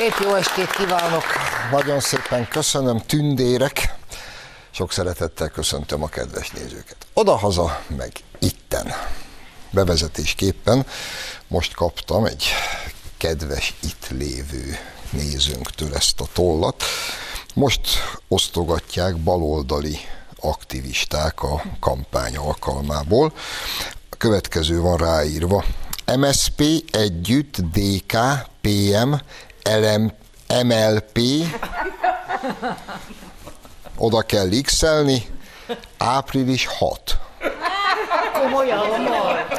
[0.00, 1.22] Szép jó estét kívánok,
[1.70, 3.94] nagyon szépen köszönöm, tündérek.
[4.70, 6.96] Sok szeretettel köszöntöm a kedves nézőket.
[7.14, 8.92] Odahaza, meg itten.
[9.70, 10.86] Bevezetésképpen
[11.48, 12.44] most kaptam egy
[13.16, 14.78] kedves itt lévő
[15.10, 16.82] nézőnktől ezt a tollat.
[17.54, 17.80] Most
[18.28, 19.98] osztogatják baloldali
[20.40, 23.32] aktivisták a kampány alkalmából.
[24.10, 25.64] A következő van ráírva.
[26.16, 28.16] MSP együtt DK,
[28.60, 29.14] PM,
[29.64, 30.12] LM,
[30.64, 31.18] MLP,
[33.96, 34.82] oda kell x
[35.98, 37.18] április 6.
[38.32, 39.08] Komolyan,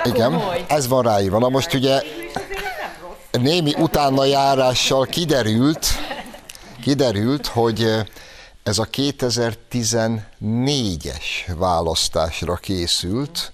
[0.04, 0.66] Igen, Komoly.
[0.68, 1.40] ez van ráírva.
[1.40, 2.02] Na most ugye
[3.32, 5.86] némi utána járással kiderült,
[6.82, 7.92] kiderült, hogy
[8.64, 11.26] ez a 2014-es
[11.58, 13.52] választásra készült.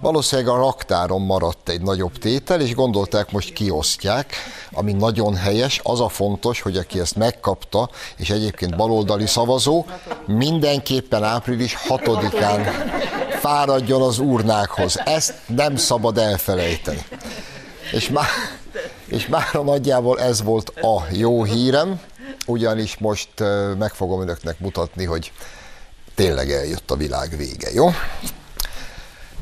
[0.00, 4.34] Valószínűleg a raktáron maradt egy nagyobb tétel, és gondolták, most kiosztják,
[4.72, 5.80] ami nagyon helyes.
[5.82, 9.86] Az a fontos, hogy aki ezt megkapta, és egyébként baloldali szavazó,
[10.26, 12.66] mindenképpen április 6-án
[13.40, 14.98] fáradjon az urnákhoz.
[15.04, 17.04] Ezt nem szabad elfelejteni.
[17.92, 18.26] És már,
[19.06, 22.00] és már nagyjából ez volt a jó hírem,
[22.46, 23.28] ugyanis most
[23.78, 25.32] meg fogom önöknek mutatni, hogy
[26.14, 27.90] tényleg eljött a világ vége, jó?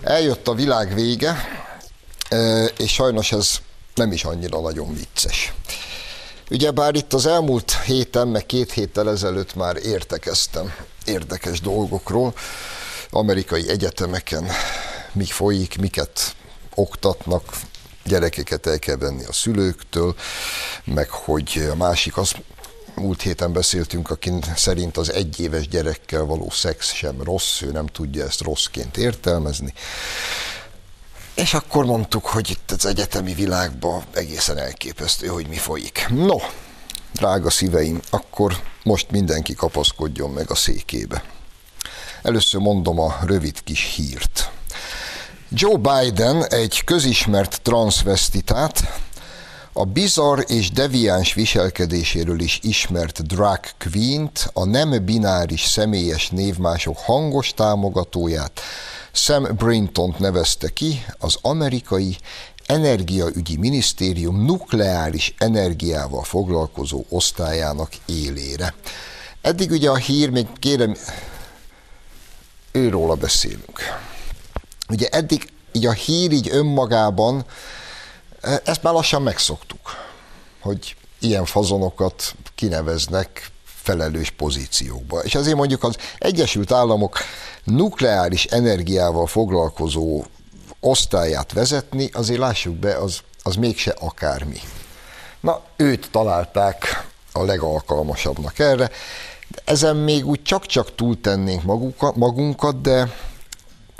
[0.02, 1.36] Eljött a világ vége,
[2.76, 3.56] és sajnos ez
[3.94, 5.52] nem is annyira nagyon vicces.
[6.50, 12.34] Ugyebár itt az elmúlt héten, meg két héttel ezelőtt már értekeztem érdekes dolgokról,
[13.10, 14.46] amerikai egyetemeken
[15.12, 16.36] mi folyik, miket
[16.74, 17.44] oktatnak,
[18.04, 20.14] gyerekeket el kell venni a szülőktől,
[20.84, 22.32] meg hogy a másik az,
[22.98, 28.24] múlt héten beszéltünk, akin szerint az egyéves gyerekkel való szex sem rossz, ő nem tudja
[28.24, 29.72] ezt rosszként értelmezni.
[31.34, 36.06] És akkor mondtuk, hogy itt az egyetemi világban egészen elképesztő, hogy mi folyik.
[36.08, 36.36] No,
[37.12, 41.24] drága szíveim, akkor most mindenki kapaszkodjon meg a székébe.
[42.22, 44.50] Először mondom a rövid kis hírt.
[45.50, 49.00] Joe Biden egy közismert transvestitát,
[49.78, 57.54] a bizarr és deviáns viselkedéséről is ismert drag queen-t, a nem bináris személyes névmások hangos
[57.54, 58.60] támogatóját,
[59.12, 62.16] Sam Brinton nevezte ki az amerikai
[62.66, 68.74] energiaügyi minisztérium nukleáris energiával foglalkozó osztályának élére.
[69.40, 70.96] Eddig ugye a hír, még kérem,
[72.72, 73.80] őróla beszélünk.
[74.88, 77.44] Ugye eddig így a hír így önmagában,
[78.64, 79.80] ezt már lassan megszoktuk,
[80.60, 85.20] hogy ilyen fazonokat kineveznek felelős pozíciókba.
[85.22, 87.18] És azért mondjuk az Egyesült Államok
[87.64, 90.24] nukleáris energiával foglalkozó
[90.80, 94.60] osztályát vezetni, azért lássuk be, az, az mégse akármi.
[95.40, 98.90] Na, őt találták a legalkalmasabbnak erre,
[99.48, 101.62] de ezen még úgy csak-csak túltennénk
[102.14, 103.12] magunkat, de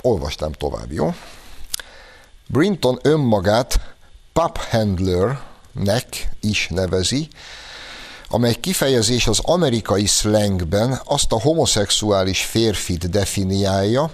[0.01, 1.13] olvastam tovább, jó?
[2.47, 3.79] Brinton önmagát
[4.33, 7.27] pub handlernek is nevezi,
[8.29, 14.11] amely kifejezés az amerikai slangben azt a homoszexuális férfit definiálja,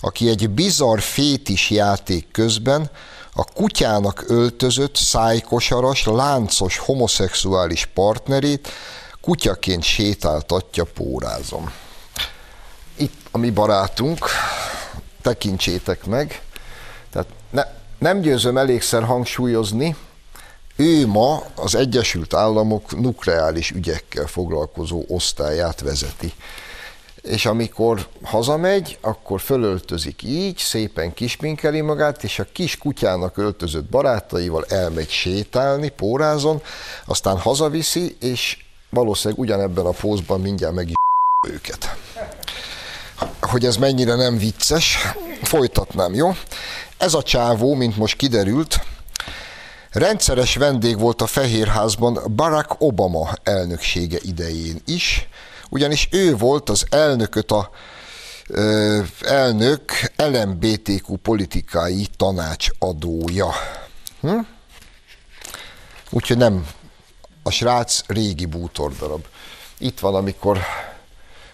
[0.00, 2.90] aki egy bizarr fétis játék közben
[3.32, 8.68] a kutyának öltözött, szájkosaras, láncos homoszexuális partnerét
[9.20, 11.72] kutyaként sétáltatja pórázom.
[12.96, 14.26] Itt a mi barátunk,
[15.22, 16.42] tekintsétek meg,
[17.10, 17.62] tehát ne,
[17.98, 19.96] nem győzöm elégszer hangsúlyozni,
[20.76, 26.32] ő ma az Egyesült Államok nukleáris ügyekkel foglalkozó osztályát vezeti.
[27.22, 34.64] És amikor hazamegy, akkor fölöltözik így, szépen kisminkeli magát, és a kis kutyának öltözött barátaival
[34.68, 36.62] elmegy sétálni, pórázon,
[37.06, 40.94] aztán hazaviszi, és valószínűleg ugyanebben a pózban mindjárt meg is
[41.54, 41.96] őket.
[43.40, 44.98] Hogy ez mennyire nem vicces,
[45.42, 46.32] folytatnám, jó?
[46.98, 48.80] Ez a csávó, mint most kiderült,
[49.90, 55.28] Rendszeres vendég volt a Fehérházban Barack Obama elnöksége idején is,
[55.68, 57.70] ugyanis ő volt az elnököt a
[58.46, 63.52] ö, elnök LMBTQ politikai tanácsadója.
[64.20, 64.38] Hm?
[66.10, 66.66] Úgyhogy nem,
[67.42, 69.24] a srác régi bútordarab.
[69.78, 70.58] Itt van, amikor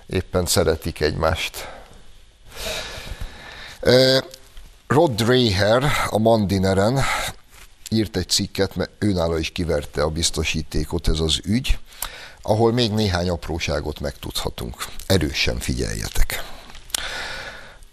[0.06, 1.68] éppen szeretik egymást.
[4.94, 7.00] Rod Dreher a Mandineren
[7.90, 11.78] írt egy cikket, mert őnála is kiverte a biztosítékot ez az ügy,
[12.42, 14.86] ahol még néhány apróságot megtudhatunk.
[15.06, 16.44] Erősen figyeljetek.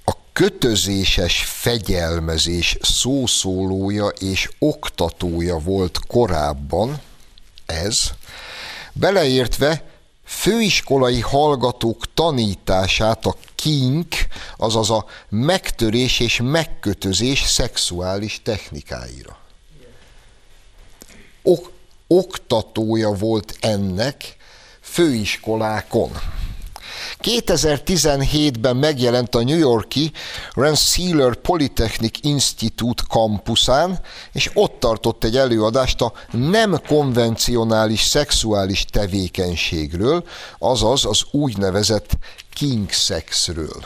[0.05, 7.01] A kötözéses fegyelmezés szószólója és oktatója volt korábban
[7.65, 8.11] ez,
[8.93, 9.83] beleértve
[10.25, 14.15] főiskolai hallgatók tanítását a kink,
[14.57, 19.37] azaz a megtörés és megkötözés szexuális technikáira.
[21.43, 21.71] Ok,
[22.07, 24.35] oktatója volt ennek
[24.81, 26.11] főiskolákon.
[27.21, 30.11] 2017-ben megjelent a New Yorki
[30.53, 33.99] Rensselaer Polytechnic Institute kampuszán,
[34.31, 40.23] és ott tartott egy előadást a nem konvencionális szexuális tevékenységről,
[40.59, 42.17] azaz az úgynevezett
[42.53, 43.85] king sexről.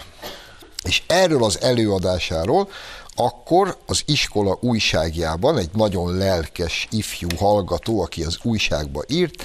[0.84, 2.70] És erről az előadásáról
[3.16, 9.44] akkor az iskola újságjában egy nagyon lelkes ifjú hallgató, aki az újságba írt,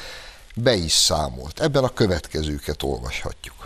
[0.54, 1.60] be is számolt.
[1.60, 3.59] Ebben a következőket olvashatjuk.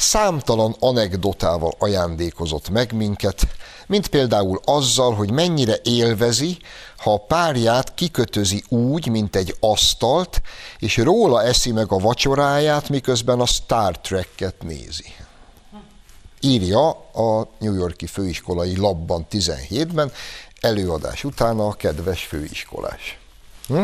[0.00, 3.46] Számtalan anekdotával ajándékozott meg minket,
[3.86, 6.58] mint például azzal, hogy mennyire élvezi,
[6.96, 10.42] ha a párját kikötözi úgy, mint egy asztalt,
[10.78, 15.14] és róla eszi meg a vacsoráját, miközben a Star Trek-et nézi.
[16.40, 20.12] Írja a New Yorki főiskolai labban 17-ben,
[20.60, 23.18] előadás utána a kedves főiskolás.
[23.66, 23.82] Hm?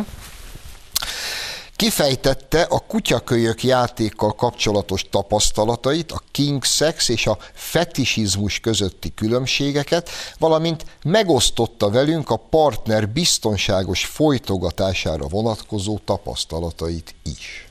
[1.77, 10.85] Kifejtette a kutyakölyök játékkal kapcsolatos tapasztalatait, a king sex és a fetisizmus közötti különbségeket, valamint
[11.03, 17.69] megosztotta velünk a partner biztonságos folytogatására vonatkozó tapasztalatait is.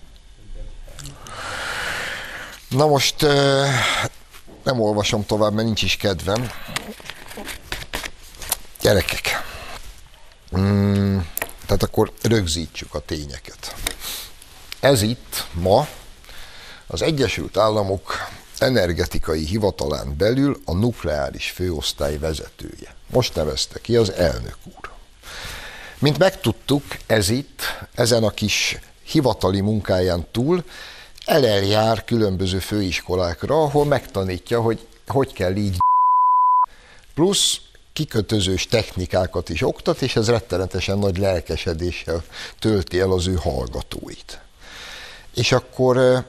[2.70, 3.22] Na most
[4.64, 6.52] nem olvasom tovább, mert nincs is kedvem.
[8.82, 9.44] Gyerekek,
[10.58, 11.18] mm,
[11.66, 13.76] tehát akkor rögzítsük a tényeket.
[14.86, 15.88] Ez itt ma
[16.88, 18.14] az Egyesült Államok
[18.58, 22.96] energetikai hivatalán belül a nukleáris főosztály vezetője.
[23.12, 24.90] Most nevezte ki az elnök úr.
[26.00, 27.62] Mint megtudtuk, ez itt,
[27.94, 30.64] ezen a kis hivatali munkáján túl
[31.26, 35.78] eleljár különböző főiskolákra, ahol megtanítja, hogy hogy kell így
[37.14, 37.58] plusz
[37.94, 42.24] kikötözős technikákat is oktat, és ez rettenetesen nagy lelkesedéssel
[42.60, 44.44] tölti el az ő hallgatóit.
[45.36, 46.26] És akkor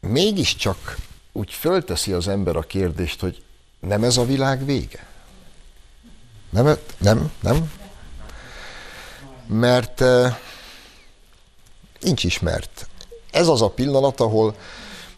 [0.00, 0.96] mégiscsak
[1.32, 3.42] úgy fölteszi az ember a kérdést, hogy
[3.80, 5.06] nem ez a világ vége?
[6.50, 7.72] Nem, nem, nem?
[9.46, 10.02] Mert
[12.00, 12.88] nincs is mert.
[13.30, 14.56] Ez az a pillanat, ahol,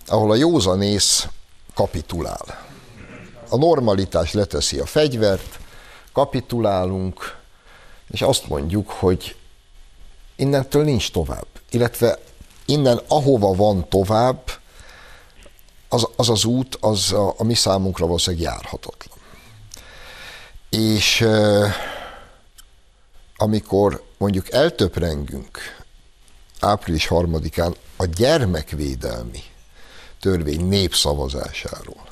[0.07, 1.29] ahol a józanész
[1.75, 2.67] kapitulál.
[3.49, 5.59] A normalitás leteszi a fegyvert,
[6.13, 7.37] kapitulálunk,
[8.11, 9.37] és azt mondjuk, hogy
[10.37, 11.47] innentől nincs tovább.
[11.71, 12.19] Illetve
[12.69, 14.51] innen, ahova van tovább,
[15.89, 19.19] az az, az út, az a, a mi számunkra valószínűleg járhatatlan.
[20.71, 21.27] És
[23.37, 25.59] amikor mondjuk eltöprengünk
[26.61, 29.43] április harmadikán a gyermekvédelmi
[30.21, 32.07] törvény népszavazásáról,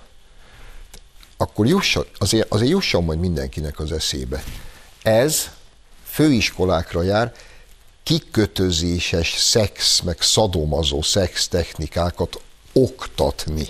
[1.37, 4.43] akkor jusson, azért, azért jusson majd mindenkinek az eszébe.
[5.03, 5.51] Ez
[6.05, 7.35] főiskolákra jár,
[8.07, 12.41] kikötözéses szex, meg szadomazó szex technikákat
[12.73, 13.69] oktatni.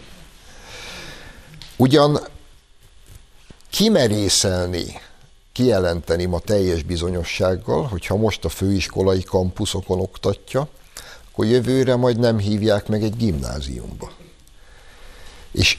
[1.76, 2.18] Ugyan
[3.70, 5.00] kimerészelni,
[5.52, 10.68] kijelenteni ma teljes bizonyossággal, hogyha most a főiskolai kampuszokon oktatja,
[11.30, 14.10] akkor jövőre majd nem hívják meg egy gimnáziumba.
[15.52, 15.78] És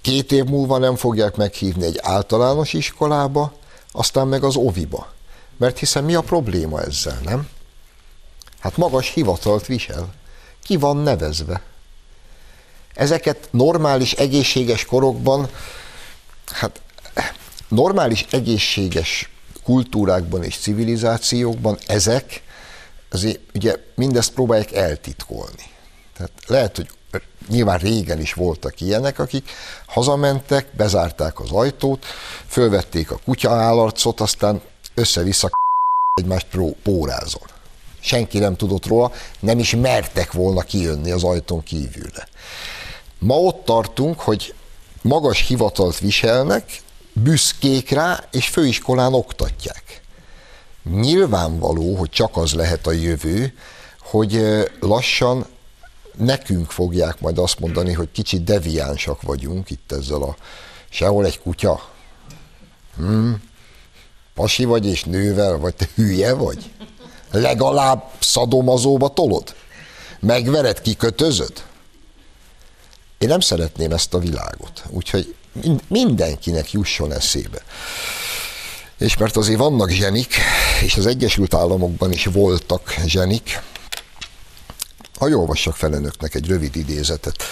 [0.00, 3.52] két év múlva nem fogják meghívni egy általános iskolába,
[3.92, 5.12] aztán meg az oviba.
[5.56, 7.48] Mert hiszen mi a probléma ezzel, nem?
[8.58, 10.14] Hát magas hivatalt visel.
[10.62, 11.62] Ki van nevezve?
[12.94, 15.48] Ezeket normális, egészséges korokban,
[16.46, 16.80] hát
[17.68, 19.30] normális, egészséges
[19.62, 22.42] kultúrákban és civilizációkban ezek
[23.10, 25.64] azért ugye mindezt próbálják eltitkolni.
[26.16, 26.88] Tehát lehet, hogy
[27.48, 29.50] nyilván régen is voltak ilyenek, akik
[29.86, 32.04] hazamentek, bezárták az ajtót,
[32.46, 34.60] fölvették a kutya állarcot, aztán
[34.94, 35.50] össze-vissza
[36.14, 36.46] egymást
[36.82, 37.56] pórázon.
[38.08, 42.28] Senki nem tudott róla, nem is mertek volna kijönni az ajtón kívülre.
[43.18, 44.54] Ma ott tartunk, hogy
[45.02, 46.80] magas hivatalt viselnek,
[47.12, 50.02] büszkék rá, és főiskolán oktatják.
[50.90, 53.54] Nyilvánvaló, hogy csak az lehet a jövő,
[54.00, 54.40] hogy
[54.80, 55.46] lassan
[56.16, 60.36] nekünk fogják majd azt mondani, hogy kicsit deviánsak vagyunk itt ezzel a
[60.88, 61.88] sehol egy kutya.
[62.96, 63.42] Hmm?
[64.34, 66.70] Pasi vagy és nővel, vagy te hülye vagy?
[67.30, 69.54] Legalább szadomazóba tolod?
[70.20, 71.52] Megvered, kikötözöd?
[73.18, 75.34] Én nem szeretném ezt a világot, úgyhogy
[75.88, 77.62] mindenkinek jusson eszébe.
[78.98, 80.34] És mert azért vannak zsenik,
[80.82, 83.62] és az Egyesült Államokban is voltak zsenik,
[85.18, 87.42] Ha olvassak fel önöknek egy rövid idézetet.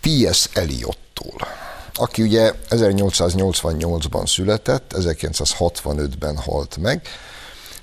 [0.00, 0.48] T.S.
[0.52, 1.48] Eliottól,
[1.94, 7.08] aki ugye 1888-ban született, 1965-ben halt meg,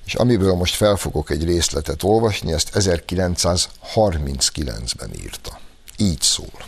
[0.10, 5.60] és amiből most fel fogok egy részletet olvasni, ezt 1939-ben írta.
[5.98, 6.66] Így szól.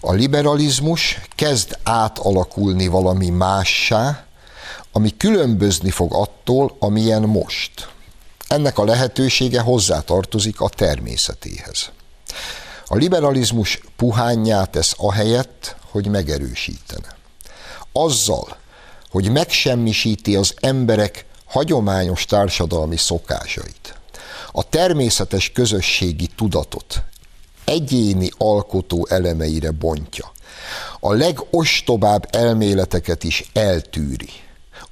[0.00, 4.24] A liberalizmus kezd átalakulni valami mássá,
[4.92, 7.88] ami különbözni fog attól, amilyen most.
[8.48, 11.90] Ennek a lehetősége hozzátartozik a természetéhez.
[12.86, 17.16] A liberalizmus puhányá tesz ahelyett, hogy megerősítene.
[17.92, 18.56] Azzal,
[19.10, 23.94] hogy megsemmisíti az emberek hagyományos társadalmi szokásait,
[24.52, 27.02] a természetes közösségi tudatot
[27.64, 30.32] egyéni alkotó elemeire bontja,
[31.00, 34.28] a legostobább elméleteket is eltűri,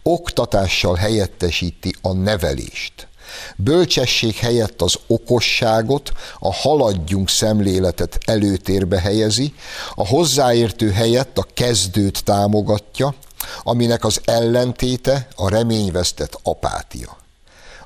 [0.03, 3.09] oktatással helyettesíti a nevelést,
[3.57, 9.55] bölcsesség helyett az okosságot, a haladjunk szemléletet előtérbe helyezi,
[9.95, 13.15] a hozzáértő helyett a kezdőt támogatja,
[13.63, 17.17] aminek az ellentéte a reményvesztett apátia.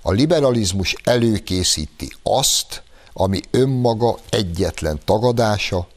[0.03, 2.83] A liberalizmus előkészíti azt,
[3.13, 5.89] ami önmaga egyetlen tagadása,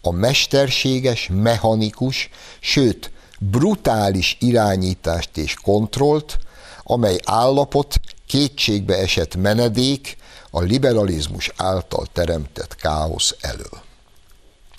[0.00, 6.38] a mesterséges, mechanikus, sőt, brutális irányítást és kontrollt,
[6.82, 10.16] amely állapot kétségbe esett menedék
[10.50, 13.82] a liberalizmus által teremtett káosz elől.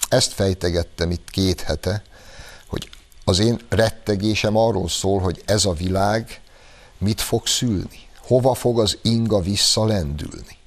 [0.10, 2.04] Ezt fejtegettem itt két hete,
[2.68, 2.90] hogy
[3.28, 6.42] az én rettegésem arról szól, hogy ez a világ
[6.98, 10.58] mit fog szülni, hova fog az inga visszalendülni.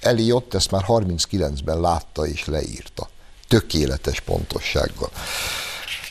[0.00, 3.08] Eliott ezt már 39-ben látta és leírta.
[3.48, 5.10] Tökéletes pontossággal.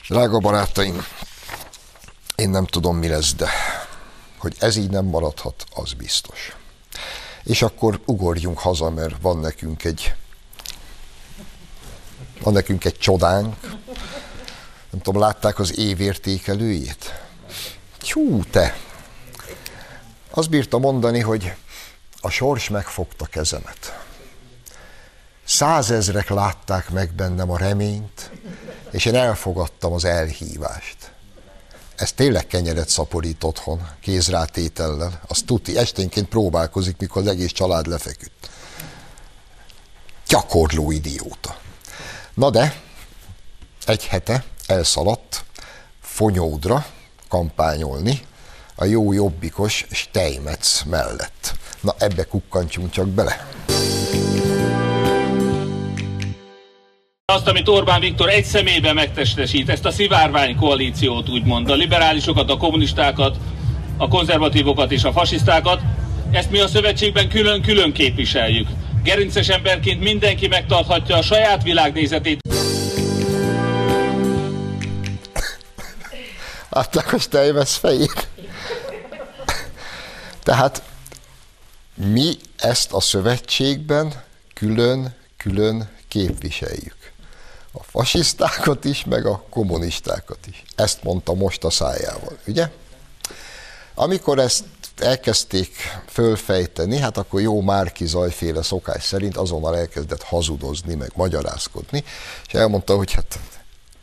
[0.09, 1.05] Drága barátaim,
[2.35, 3.49] én nem tudom, mi lesz, de
[4.37, 6.55] hogy ez így nem maradhat, az biztos.
[7.43, 10.15] És akkor ugorjunk haza, mert van nekünk egy
[12.41, 13.55] van nekünk egy csodánk.
[14.89, 17.21] Nem tudom, látták az évértékelőjét?
[17.97, 18.77] Tyú, te!
[20.29, 21.53] Azt bírta mondani, hogy
[22.19, 24.05] a sors megfogta kezemet.
[25.45, 28.31] Százezrek látták meg bennem a reményt,
[28.91, 31.11] és én elfogadtam az elhívást
[31.97, 35.21] ez tényleg kenyeret szaporít otthon, kézrátétellel.
[35.27, 38.49] Azt tuti, esténként próbálkozik, mikor az egész család lefeküdt.
[40.27, 41.57] Gyakorló idióta.
[42.33, 42.81] Na de,
[43.85, 45.45] egy hete elszaladt
[46.01, 46.85] Fonyódra
[47.29, 48.19] kampányolni
[48.75, 51.53] a jó jobbikos Steinmetz mellett.
[51.81, 53.47] Na ebbe kukkantsunk csak bele.
[57.33, 62.57] azt, amit Orbán Viktor egy személyben megtestesít, ezt a szivárvány koalíciót úgymond, a liberálisokat, a
[62.57, 63.37] kommunistákat,
[63.97, 65.81] a konzervatívokat és a fasisztákat,
[66.31, 68.67] ezt mi a szövetségben külön-külön képviseljük.
[69.03, 72.56] Gerinces emberként mindenki megtarthatja a saját világnézetét.
[76.77, 78.27] A Steinmetz fejét?
[80.43, 80.83] Tehát
[81.95, 87.11] mi ezt a szövetségben külön-külön képviseljük
[87.71, 90.63] a fasisztákat is, meg a kommunistákat is.
[90.75, 92.69] Ezt mondta most a szájával, ugye?
[93.95, 94.63] Amikor ezt
[94.97, 95.75] elkezdték
[96.07, 102.03] fölfejteni, hát akkor jó Márki Zajféle szokás szerint azonnal elkezdett hazudozni, meg magyarázkodni,
[102.47, 103.39] és elmondta, hogy hát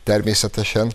[0.03, 0.93] természetesen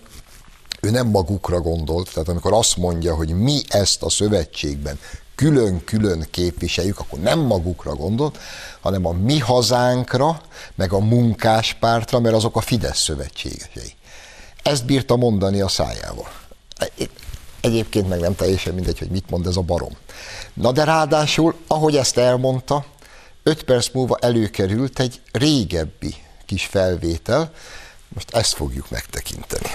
[0.80, 4.98] ő nem magukra gondolt, tehát amikor azt mondja, hogy mi ezt a szövetségben
[5.34, 8.38] külön-külön képviseljük, akkor nem magukra gondolt,
[8.80, 10.40] hanem a mi hazánkra,
[10.74, 13.94] meg a munkáspártra, mert azok a Fidesz szövetségesei.
[14.62, 16.28] Ezt bírta mondani a szájával.
[17.60, 19.96] Egyébként meg nem teljesen mindegy, hogy mit mond ez a barom.
[20.54, 22.84] Na de ráadásul, ahogy ezt elmondta,
[23.42, 26.14] öt perc múlva előkerült egy régebbi
[26.46, 27.52] kis felvétel,
[28.08, 29.68] most ezt fogjuk megtekinteni.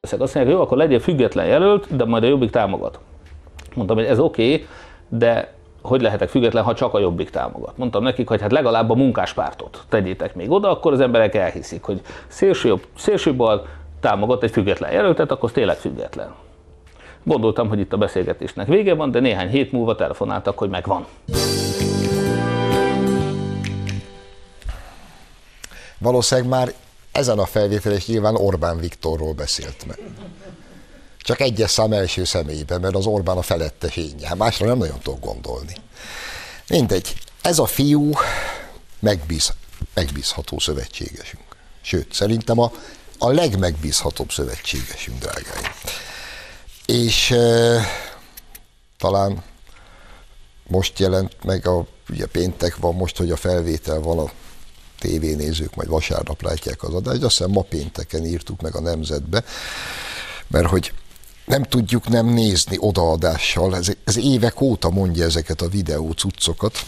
[0.00, 2.98] Azt mondják, jó, akkor legyél független jelölt, de majd a Jobbik támogat.
[3.74, 4.66] Mondtam, hogy ez oké, okay,
[5.08, 7.76] de hogy lehetek független, ha csak a Jobbik támogat.
[7.76, 12.00] Mondtam nekik, hogy hát legalább a munkáspártot tegyétek még oda, akkor az emberek elhiszik, hogy
[12.26, 13.66] szélső, jobb, szélső bal
[14.00, 16.34] támogat egy független jelöltet, akkor tényleg független.
[17.22, 21.04] Gondoltam, hogy itt a beszélgetésnek vége van, de néhány hét múlva telefonáltak, hogy megvan.
[25.98, 26.74] Valószínűleg már
[27.12, 29.98] ezen a felvételen nyilván Orbán Viktorról beszélt meg.
[31.18, 34.28] Csak egyes szám első személyben, mert az Orbán a felettes énje.
[34.28, 35.76] Hát másra nem nagyon tudok gondolni.
[36.68, 37.14] Mindegy.
[37.42, 38.10] Ez a fiú
[38.98, 39.52] megbíz,
[39.94, 41.42] megbízható szövetségesünk.
[41.80, 42.72] Sőt, szerintem a,
[43.18, 45.72] a legmegbízhatóbb szövetségesünk, drágáim.
[46.86, 47.80] És e,
[48.98, 49.42] talán
[50.66, 54.30] most jelent meg, a, ugye péntek van most, hogy a felvétel van a
[55.06, 59.44] tévénézők, majd vasárnap látják az adást, azt hiszem ma pénteken írtuk meg a nemzetbe,
[60.46, 60.92] mert hogy
[61.44, 66.86] nem tudjuk nem nézni odaadással, ez, ez évek óta mondja ezeket a videó cuccokat,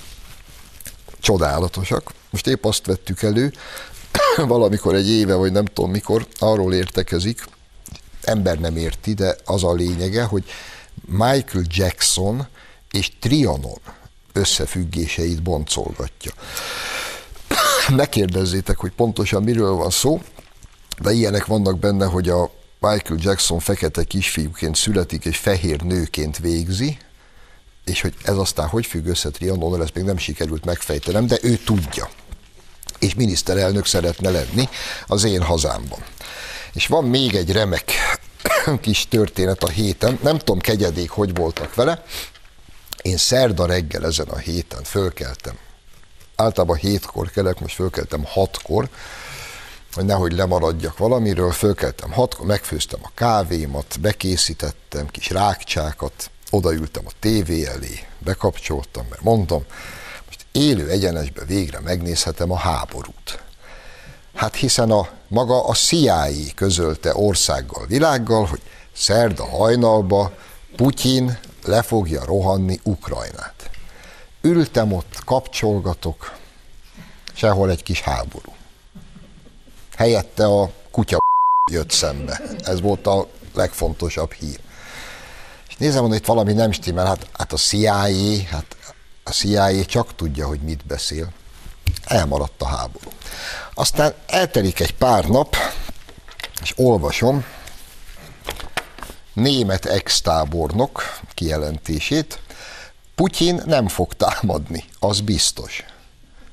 [1.21, 2.13] csodálatosak.
[2.31, 3.53] Most épp azt vettük elő,
[4.37, 7.45] valamikor egy éve, vagy nem tudom mikor, arról értekezik,
[8.23, 10.45] ember nem érti, de az a lényege, hogy
[11.07, 12.47] Michael Jackson
[12.91, 13.81] és Trianon
[14.33, 16.33] összefüggéseit boncolgatja.
[17.89, 20.23] Ne kérdezzétek, hogy pontosan miről van szó,
[21.01, 26.99] de ilyenek vannak benne, hogy a Michael Jackson fekete kisfiúként születik és fehér nőként végzi,
[27.85, 31.57] és hogy ez aztán hogy függ össze Trianonnal, ezt még nem sikerült megfejtenem, de ő
[31.57, 32.09] tudja.
[32.99, 34.69] És miniszterelnök szeretne lenni
[35.07, 36.05] az én hazámban.
[36.73, 37.93] És van még egy remek
[38.81, 42.05] kis történet a héten, nem tudom kegyedék, hogy voltak vele,
[43.03, 45.59] én szerda reggel ezen a héten fölkeltem.
[46.41, 48.89] Általában hétkor kelek, most fölkeltem hatkor,
[49.93, 57.67] hogy nehogy lemaradjak valamiről, fölkeltem hatkor, megfőztem a kávémat, bekészítettem kis rákcsákat, odaültem a tévé
[57.67, 59.65] elé, bekapcsoltam, mert mondtam,
[60.27, 63.43] most élő egyenesbe végre megnézhetem a háborút.
[64.35, 70.33] Hát hiszen a maga a CIA közölte országgal, világgal, hogy szerda hajnalba
[70.77, 73.58] Putyin le fogja rohanni Ukrajnát.
[74.49, 76.37] Ültem ott, kapcsolgatok,
[77.33, 78.55] sehol egy kis háború.
[79.97, 81.19] Helyette a kutya
[81.71, 82.41] jött szembe.
[82.65, 84.61] Ez volt a legfontosabb hír.
[85.69, 88.77] És nézem, hogy itt valami nem stimmel, hát, hát a CIA, hát
[89.25, 91.33] a CIA csak tudja, hogy mit beszél.
[92.05, 93.11] Elmaradt a háború.
[93.75, 95.57] Aztán eltelik egy pár nap,
[96.63, 97.45] és olvasom
[99.33, 102.41] német ex-tábornok kijelentését,
[103.19, 105.85] Putyin nem fog támadni, az biztos,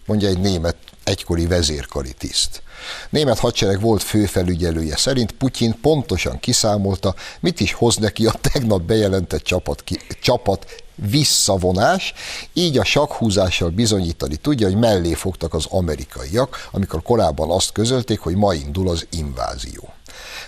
[0.06, 2.62] mondja egy német egykori vezérkari tiszt.
[3.10, 9.43] Német hadsereg volt főfelügyelője szerint Putyin pontosan kiszámolta, mit is hoz neki a tegnap bejelentett
[9.43, 12.13] csapat, ki, csapat visszavonás,
[12.54, 18.36] így a sakhúzással bizonyítani tudja, hogy mellé fogtak az amerikaiak, amikor korábban azt közölték, hogy
[18.36, 19.93] ma indul az invázió.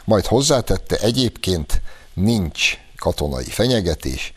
[0.03, 1.81] Majd hozzátette, egyébként
[2.13, 4.33] nincs katonai fenyegetés,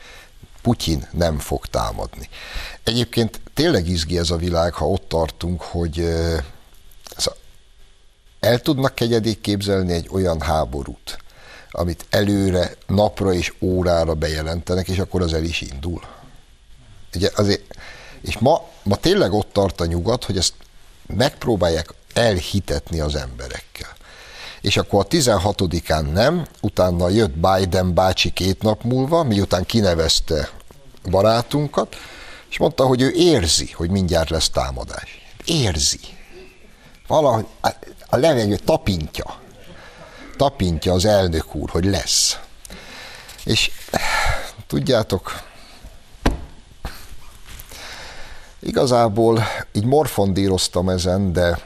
[0.63, 2.29] Putyin nem fog támadni.
[2.85, 6.09] Egyébként tényleg izgi ez a világ, ha ott tartunk, hogy
[8.41, 11.19] el tudnak kegyedék képzelni egy olyan háborút,
[11.71, 16.03] amit előre, napra és órára bejelentenek, és akkor az el is indul.
[17.15, 17.63] Ugye azért,
[18.21, 20.55] és ma, ma tényleg ott tart a nyugat, hogy ezt
[21.07, 23.97] megpróbálják elhitetni az emberekkel.
[24.61, 30.51] És akkor a 16-án nem, utána jött Biden bácsi két nap múlva, miután kinevezte
[31.11, 31.97] barátunkat,
[32.51, 35.21] és mondta, hogy ő érzi, hogy mindjárt lesz támadás.
[35.45, 36.01] Érzi.
[37.07, 37.47] Valahogy
[38.07, 39.39] a levegő tapintja.
[40.37, 42.39] Tapintja az elnök úr, hogy lesz.
[43.45, 43.71] És
[44.67, 45.43] tudjátok,
[48.59, 51.59] igazából így morfondíroztam ezen, de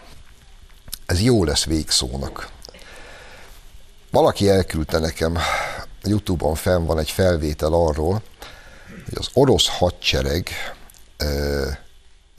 [1.06, 2.52] ez jó lesz végszónak.
[4.13, 5.35] Valaki elküldte nekem,
[6.03, 8.21] a Youtube-on fenn van egy felvétel arról,
[9.05, 10.49] hogy az orosz hadsereg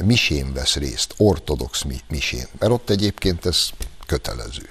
[0.05, 3.69] misén vesz részt, ortodox misén, mert ott egyébként ez
[4.07, 4.69] kötelező.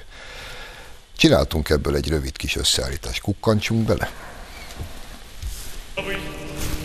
[1.17, 4.12] Csináltunk ebből egy rövid kis összeállítást, kukkantsunk bele.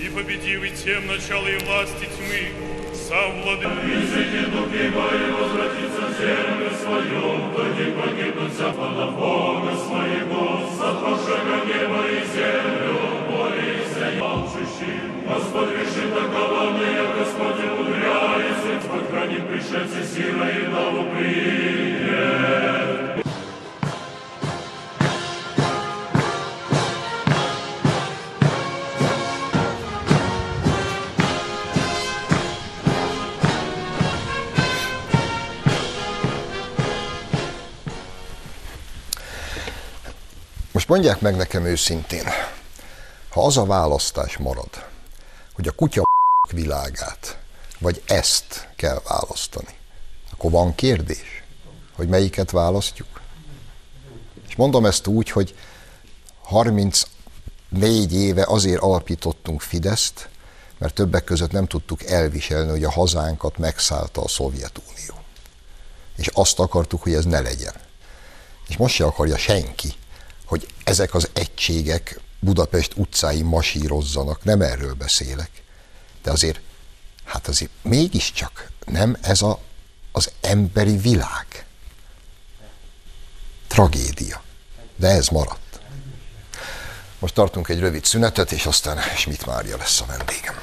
[0.05, 2.43] И победив и тем начало и власти тьмы,
[3.09, 3.67] совлады...
[3.99, 7.23] Языки духи мои возвратится в землю свою,
[7.55, 8.69] то не погибнут вся
[9.19, 10.08] Бога своего,
[15.59, 22.55] Господь решит такого мне, Господь умудряется, хранит пришедший силой и нову приет.
[40.73, 42.25] Most mondják meg nekem őszintén,
[43.31, 44.88] ha az a választás marad,
[45.60, 46.04] hogy a kutya
[46.52, 47.40] világát,
[47.80, 49.76] vagy ezt kell választani,
[50.32, 51.44] akkor van kérdés,
[51.96, 53.22] hogy melyiket választjuk.
[54.48, 55.56] És mondom ezt úgy, hogy
[56.42, 60.30] 34 éve azért alapítottunk Fideszt,
[60.78, 65.24] mert többek között nem tudtuk elviselni, hogy a hazánkat megszállta a Szovjetunió.
[66.16, 67.74] És azt akartuk, hogy ez ne legyen.
[68.68, 69.94] És most se akarja senki,
[70.46, 75.50] hogy ezek az egységek Budapest utcáin masírozzanak, nem erről beszélek.
[76.24, 76.60] De azért
[77.30, 79.60] Hát azért mégiscsak nem ez a,
[80.12, 81.66] az emberi világ.
[83.68, 84.44] Tragédia.
[84.96, 85.80] De ez maradt.
[87.20, 90.56] Most tartunk egy rövid szünetet, és aztán Schmidt Mária lesz a vendégem.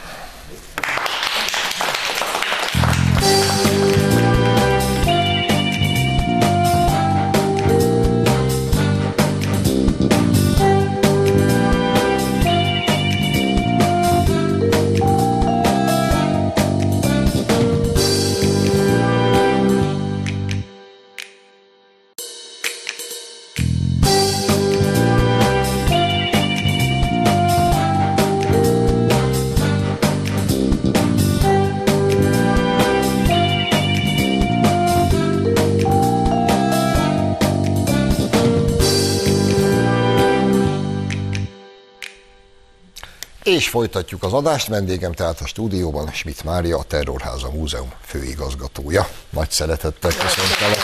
[43.57, 44.67] És folytatjuk az adást.
[44.67, 49.09] Vendégem tehát a stúdióban Schmidt Mária, a Terrorháza Múzeum főigazgatója.
[49.31, 50.79] Nagy szeretettel köszöntelek.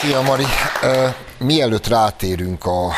[0.00, 0.44] Szia Mari!
[1.38, 2.92] Mielőtt rátérünk a,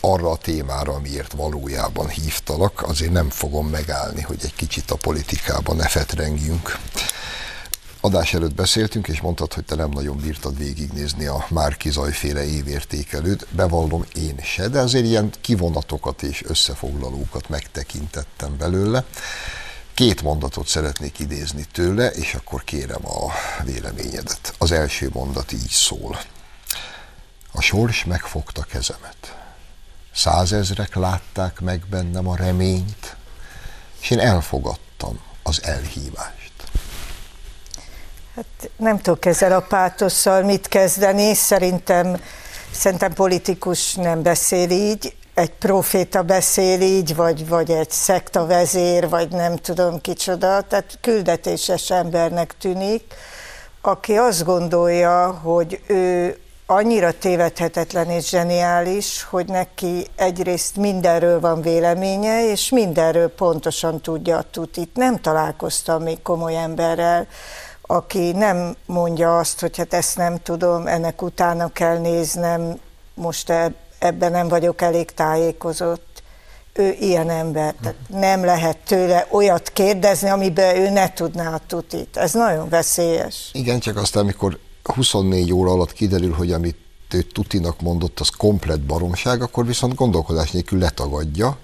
[0.00, 5.76] arra a témára, amiért valójában hívtalak, azért nem fogom megállni, hogy egy kicsit a politikában
[5.76, 6.78] ne fetrengjünk
[8.04, 13.46] adás előtt beszéltünk, és mondtad, hogy te nem nagyon bírtad végignézni a Márki Zajféle évértékelőt.
[13.50, 19.04] Bevallom én se, de azért ilyen kivonatokat és összefoglalókat megtekintettem belőle.
[19.94, 23.32] Két mondatot szeretnék idézni tőle, és akkor kérem a
[23.64, 24.54] véleményedet.
[24.58, 26.20] Az első mondat így szól.
[27.52, 29.36] A sors megfogta kezemet.
[30.14, 33.16] Százezrek látták meg bennem a reményt,
[34.00, 36.43] és én elfogadtam az elhívást.
[38.34, 42.20] Hát nem tudok ezzel a pátosszal mit kezdeni, szerintem,
[42.72, 49.28] szerintem politikus nem beszél így, egy proféta beszél így, vagy, vagy egy szekta vezér, vagy
[49.28, 53.14] nem tudom kicsoda, tehát küldetéses embernek tűnik,
[53.80, 62.50] aki azt gondolja, hogy ő annyira tévedhetetlen és zseniális, hogy neki egyrészt mindenről van véleménye,
[62.50, 64.96] és mindenről pontosan tudja a tutit.
[64.96, 67.26] Nem találkoztam még komoly emberrel,
[67.86, 72.78] aki nem mondja azt, hogy hát ezt nem tudom, ennek utána kell néznem,
[73.14, 73.52] most
[73.98, 76.22] ebben nem vagyok elég tájékozott.
[76.72, 82.16] Ő ilyen ember, tehát nem lehet tőle olyat kérdezni, amiben ő ne tudná a tutit.
[82.16, 83.50] Ez nagyon veszélyes.
[83.52, 86.76] Igen, csak aztán, amikor 24 óra alatt kiderül, hogy amit
[87.10, 91.58] ő tutinak mondott, az komplet baromság, akkor viszont gondolkodás nélkül letagadja,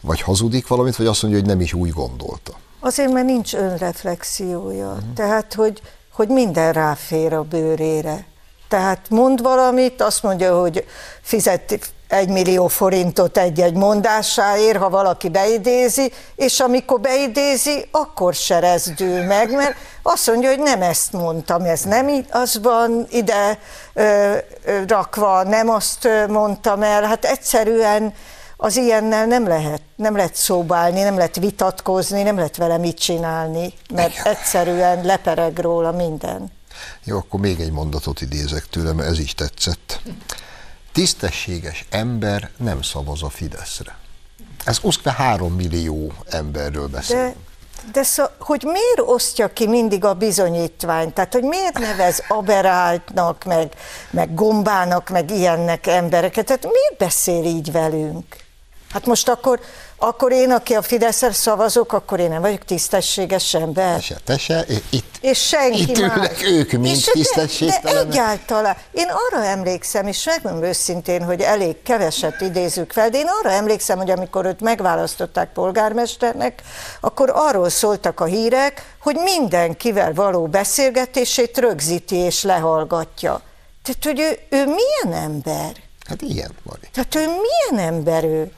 [0.00, 2.62] vagy hazudik valamit, vagy azt mondja, hogy nem is úgy gondolta.
[2.84, 4.88] Azért, mert nincs önreflexiója.
[4.88, 5.12] Uh-huh.
[5.14, 5.80] Tehát, hogy,
[6.12, 8.26] hogy minden ráfér a bőrére.
[8.68, 10.84] Tehát mond valamit, azt mondja, hogy
[11.22, 19.22] fizet egy millió forintot egy-egy mondásáért, ha valaki beidézi, és amikor beidézi, akkor se rezdül
[19.22, 23.58] meg, mert azt mondja, hogy nem ezt mondtam, ez nem az van ide
[23.94, 28.14] ö, ö, rakva, nem azt mondtam el, hát egyszerűen
[28.64, 33.72] az ilyennel nem lehet, nem lehet szóbálni, nem lehet vitatkozni, nem lehet vele mit csinálni,
[33.94, 34.26] mert Igen.
[34.26, 36.52] egyszerűen lepereg róla minden.
[37.04, 40.00] Jó, akkor még egy mondatot idézek tőlem, ez is tetszett.
[40.92, 43.96] Tisztességes ember nem szavaz a Fideszre.
[44.64, 47.16] Ez uszkve három millió emberről beszél.
[47.16, 47.34] De,
[47.92, 51.14] de szó, hogy miért osztja ki mindig a bizonyítványt?
[51.14, 53.72] Tehát, hogy miért nevez aberáltnak, meg,
[54.10, 56.46] meg gombának, meg ilyennek embereket?
[56.46, 58.43] Tehát miért beszél így velünk?
[58.94, 59.60] Hát most akkor,
[59.96, 63.94] akkor én, aki a Fideszre szavazok, akkor én nem vagyok tisztességes ember.
[63.94, 67.82] Te se, te se, itt, és senki itt ülnek ők, mint tisztességtelenek.
[67.82, 68.76] De, de egyáltalán.
[68.92, 73.98] Én arra emlékszem, és megmondom őszintén, hogy elég keveset idézük fel, de én arra emlékszem,
[73.98, 76.62] hogy amikor őt megválasztották polgármesternek,
[77.00, 83.40] akkor arról szóltak a hírek, hogy mindenkivel való beszélgetését rögzíti és lehallgatja.
[83.82, 85.72] Tehát, hogy ő, ő milyen ember?
[86.08, 86.88] Hát ilyen, Mari.
[86.92, 88.52] Tehát ő milyen ember ő?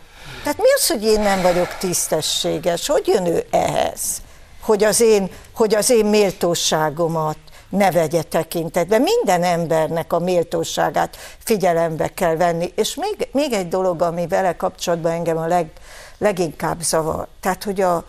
[0.46, 2.86] Tehát mi az, hogy én nem vagyok tisztességes?
[2.86, 4.22] Hogy jön ő ehhez?
[4.60, 8.98] Hogy az én, hogy az én méltóságomat ne vegye tekintetbe.
[8.98, 12.72] Minden embernek a méltóságát figyelembe kell venni.
[12.76, 15.70] És még, még egy dolog, ami vele kapcsolatban engem a leg,
[16.18, 17.28] leginkább zavar.
[17.40, 18.04] Tehát, hogy a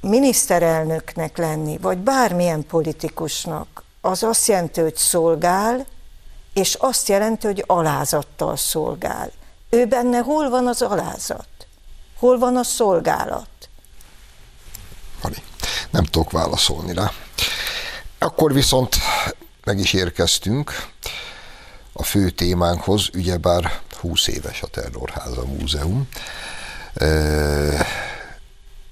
[0.00, 5.86] miniszterelnöknek lenni, vagy bármilyen politikusnak, az azt jelenti, hogy szolgál,
[6.54, 9.30] és azt jelenti, hogy alázattal szolgál.
[9.70, 11.48] Ő benne hol van az alázat?
[12.18, 13.48] Hol van a szolgálat?
[15.22, 15.42] Mari,
[15.90, 17.10] nem tudok válaszolni rá.
[18.18, 18.96] Akkor viszont
[19.64, 20.72] meg is érkeztünk
[21.92, 26.08] a fő témánkhoz, ugyebár 20 éves a Terrorháza Múzeum.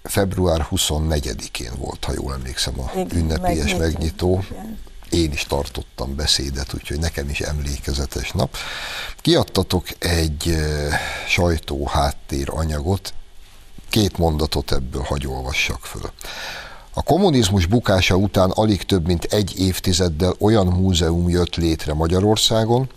[0.02, 4.44] február 24-én volt, ha jól emlékszem, a ünnepélyes megnyitó.
[5.14, 8.57] Én is tartottam beszédet, úgyhogy nekem is emlékezetes nap.
[9.20, 10.57] Kiadtatok egy
[11.29, 13.14] sajtó háttér anyagot,
[13.90, 16.11] két mondatot ebből hagy olvassak föl.
[16.94, 22.90] A kommunizmus bukása után alig több mint egy évtizeddel olyan múzeum jött létre Magyarországon,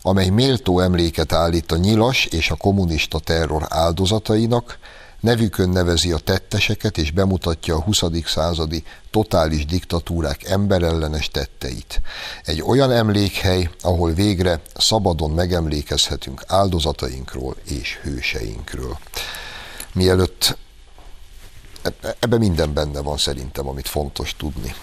[0.00, 4.78] amely méltó emléket állít a nyilas és a kommunista terror áldozatainak,
[5.22, 8.02] nevükön nevezi a tetteseket és bemutatja a 20.
[8.24, 12.00] századi totális diktatúrák emberellenes tetteit.
[12.44, 18.98] Egy olyan emlékhely, ahol végre szabadon megemlékezhetünk áldozatainkról és hőseinkről.
[19.92, 20.56] Mielőtt
[22.18, 24.74] ebben minden benne van szerintem, amit fontos tudni.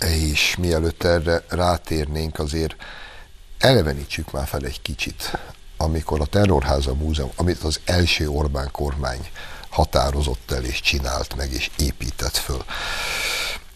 [0.00, 2.76] És mielőtt erre rátérnénk, azért
[3.58, 5.38] elevenítsük már fel egy kicsit,
[5.80, 9.28] amikor a Terrorháza Múzeum, amit az első Orbán kormány
[9.68, 12.64] határozott el és csinált meg és épített föl.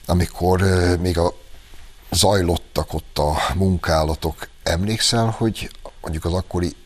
[0.06, 0.60] Amikor
[1.00, 1.34] még a
[2.10, 6.76] zajlottak ott a munkálatok, emlékszel, hogy mondjuk az akkori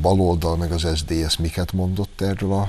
[0.00, 2.68] baloldal meg az SZDSZ miket mondott erről a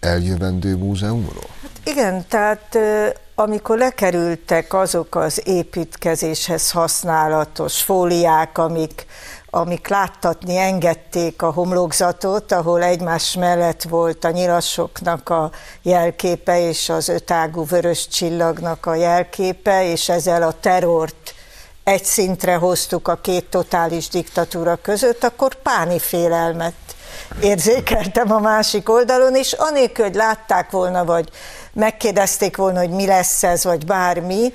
[0.00, 1.46] eljövendő múzeumról?
[1.62, 2.78] Hát igen, tehát
[3.34, 9.06] amikor lekerültek azok az építkezéshez használatos fóliák, amik,
[9.54, 15.50] amik láttatni engedték a homlokzatot, ahol egymás mellett volt a nyilasoknak a
[15.82, 21.34] jelképe és az ötágú vörös csillagnak a jelképe, és ezzel a terrort
[21.84, 26.74] egy szintre hoztuk a két totális diktatúra között, akkor páni félelmet
[27.40, 31.28] érzékeltem a másik oldalon, és anélkül, hogy látták volna, vagy
[31.72, 34.52] megkérdezték volna, hogy mi lesz ez, vagy bármi,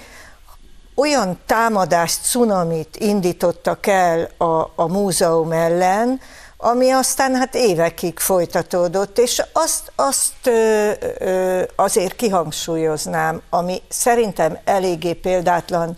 [0.99, 6.19] olyan támadást, cunamit indítottak el a, a múzeum ellen,
[6.57, 15.13] ami aztán hát évekig folytatódott, és azt, azt ö, ö, azért kihangsúlyoznám, ami szerintem eléggé
[15.13, 15.97] példátlan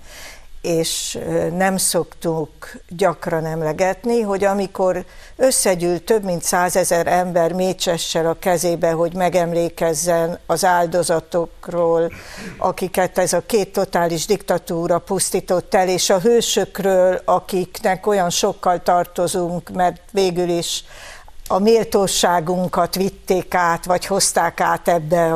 [0.61, 1.19] és
[1.57, 2.49] nem szoktuk
[2.87, 10.65] gyakran emlegetni, hogy amikor összegyűlt több mint százezer ember mécsessel a kezébe, hogy megemlékezzen az
[10.65, 12.11] áldozatokról,
[12.57, 19.69] akiket ez a két totális diktatúra pusztított el, és a hősökről, akiknek olyan sokkal tartozunk,
[19.69, 20.83] mert végül is
[21.51, 25.35] a méltóságunkat vitték át, vagy hozták át ebbe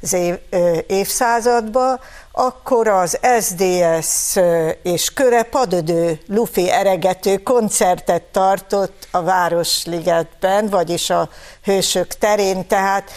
[0.00, 0.38] az év,
[0.86, 2.00] évszázadba,
[2.36, 4.36] akkor az SDS
[4.82, 11.28] és köre padödő lufi eregető koncertet tartott a Városligetben, vagyis a
[11.62, 13.10] Hősök terén, tehát,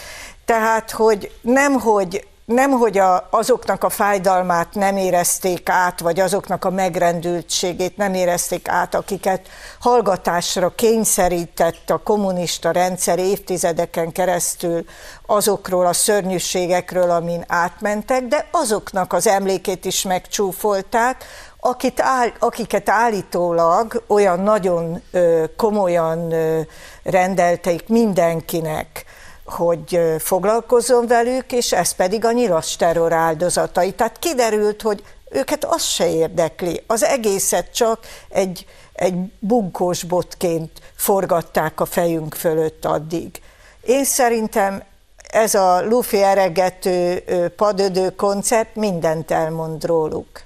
[0.44, 6.70] tehát hogy nemhogy nem, hogy a, azoknak a fájdalmát nem érezték át, vagy azoknak a
[6.70, 9.48] megrendültségét nem érezték át, akiket
[9.80, 14.84] hallgatásra kényszerített a kommunista rendszer évtizedeken keresztül
[15.26, 21.24] azokról a szörnyűségekről, amin átmentek, de azoknak az emlékét is megcsúfolták,
[21.60, 26.60] akit áll, akiket állítólag olyan nagyon ö, komolyan ö,
[27.02, 29.04] rendelték mindenkinek,
[29.50, 33.92] hogy foglalkozzon velük, és ez pedig a nyilas terror áldozatai.
[33.92, 36.82] Tehát kiderült, hogy őket az se érdekli.
[36.86, 43.40] Az egészet csak egy, egy bunkós botként forgatták a fejünk fölött addig.
[43.80, 44.82] Én szerintem
[45.28, 47.22] ez a lufi eregető
[47.56, 50.42] padödő koncert mindent elmond róluk.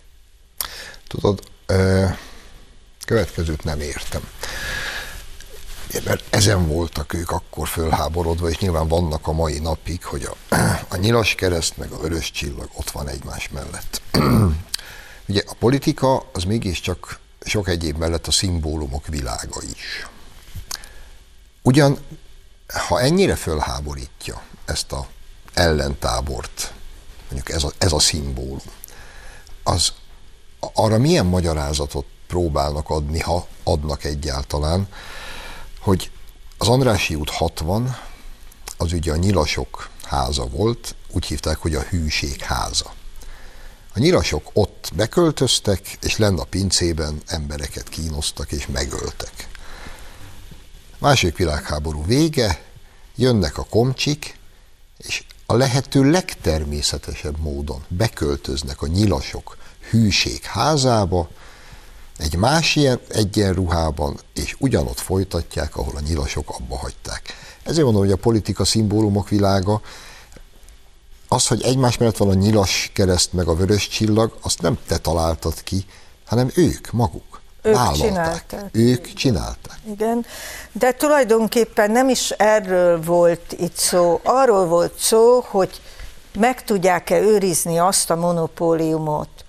[1.08, 1.40] Tudod,
[3.06, 4.22] következőt nem értem
[6.00, 10.56] mert ezen voltak ők akkor fölháborodva, és nyilván vannak a mai napig, hogy a,
[10.88, 14.02] a nyilas kereszt meg a vörös csillag ott van egymás mellett.
[15.28, 20.08] Ugye a politika az mégiscsak sok egyéb mellett a szimbólumok világa is.
[21.62, 21.98] Ugyan,
[22.88, 25.06] ha ennyire fölháborítja ezt a
[25.54, 26.72] ellentábort,
[27.30, 28.60] mondjuk ez a, ez a szimbólum,
[29.62, 29.92] az
[30.74, 34.88] arra milyen magyarázatot próbálnak adni, ha adnak egyáltalán,
[35.82, 36.10] hogy
[36.58, 37.96] az Andrási út 60,
[38.76, 42.92] az ugye a nyilasok háza volt, úgy hívták, hogy a hűség háza.
[43.94, 49.48] A nyilasok ott beköltöztek, és lenn a pincében embereket kínoztak és megöltek.
[50.98, 52.62] Második világháború vége,
[53.16, 54.38] jönnek a komcsik,
[54.96, 59.56] és a lehető legtermészetesebb módon beköltöznek a nyilasok
[59.90, 61.28] hűség házába,
[62.22, 67.22] egy más ilyen egyenruhában, és ugyanott folytatják, ahol a nyilasok abba hagyták.
[67.62, 69.80] Ezért mondom, hogy a politika szimbólumok világa,
[71.28, 74.98] az, hogy egymás mellett van a nyilas kereszt meg a vörös csillag, azt nem te
[74.98, 75.86] találtad ki,
[76.26, 77.40] hanem ők maguk.
[77.62, 78.06] Ők vállalták.
[78.06, 78.68] csinálták.
[78.72, 79.78] Ők csinálták.
[79.90, 80.24] Igen,
[80.72, 84.20] de tulajdonképpen nem is erről volt itt szó.
[84.24, 85.80] Arról volt szó, hogy
[86.38, 89.41] meg tudják-e őrizni azt a monopóliumot,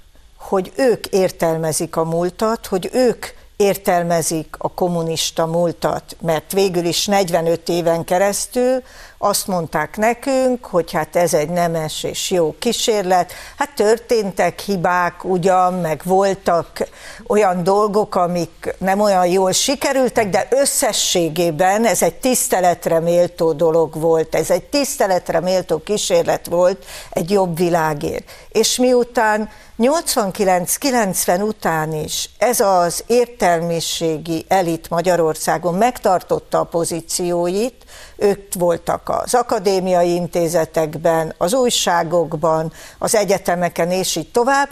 [0.48, 3.26] hogy ők értelmezik a múltat, hogy ők
[3.56, 8.84] értelmezik a kommunista múltat, mert végül is 45 éven keresztül
[9.18, 13.32] azt mondták nekünk, hogy hát ez egy nemes és jó kísérlet.
[13.58, 16.88] Hát történtek hibák ugyan, meg voltak
[17.28, 24.36] olyan dolgok, amik nem olyan jól sikerültek, de összességében ez egy tiszteletre méltó dolog volt,
[24.36, 28.32] ez egy tiszteletre méltó kísérlet volt egy jobb világért.
[28.50, 39.10] És miután 89-90 után is ez az értelmiségi elit Magyarországon megtartotta a pozícióit, ők voltak
[39.24, 44.70] az akadémiai intézetekben, az újságokban, az egyetemeken és így tovább,